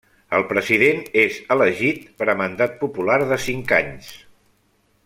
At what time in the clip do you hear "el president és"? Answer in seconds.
0.35-1.37